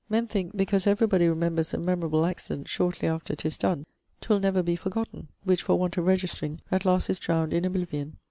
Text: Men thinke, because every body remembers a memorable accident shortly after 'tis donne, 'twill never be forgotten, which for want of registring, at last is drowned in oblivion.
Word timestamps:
Men 0.09 0.25
thinke, 0.25 0.57
because 0.57 0.87
every 0.87 1.05
body 1.05 1.27
remembers 1.27 1.75
a 1.75 1.77
memorable 1.77 2.25
accident 2.25 2.67
shortly 2.67 3.07
after 3.07 3.35
'tis 3.35 3.55
donne, 3.59 3.85
'twill 4.19 4.39
never 4.39 4.63
be 4.63 4.75
forgotten, 4.75 5.27
which 5.43 5.61
for 5.61 5.77
want 5.77 5.95
of 5.95 6.05
registring, 6.07 6.57
at 6.71 6.85
last 6.85 7.07
is 7.11 7.19
drowned 7.19 7.53
in 7.53 7.65
oblivion. 7.65 8.17